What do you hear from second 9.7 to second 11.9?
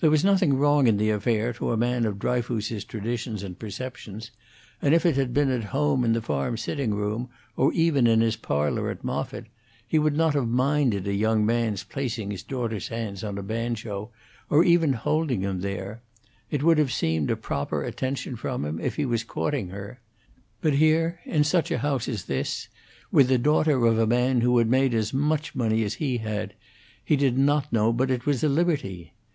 he would not have minded a young man's